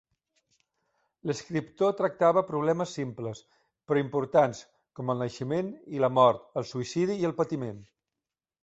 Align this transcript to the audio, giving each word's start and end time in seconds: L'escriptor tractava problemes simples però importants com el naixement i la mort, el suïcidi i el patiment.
L'escriptor 1.31 1.93
tractava 1.99 2.43
problemes 2.47 2.95
simples 2.99 3.43
però 3.91 4.03
importants 4.05 4.65
com 5.01 5.15
el 5.17 5.23
naixement 5.27 5.71
i 5.99 6.05
la 6.07 6.13
mort, 6.21 6.47
el 6.63 6.71
suïcidi 6.75 7.21
i 7.23 7.31
el 7.33 7.39
patiment. 7.45 7.81